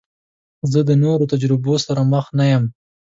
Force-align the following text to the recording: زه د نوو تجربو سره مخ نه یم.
زه 0.71 0.79
د 0.89 0.91
نوو 1.03 1.29
تجربو 1.33 1.73
سره 1.85 2.01
مخ 2.11 2.25
نه 2.39 2.45
یم. 2.51 2.63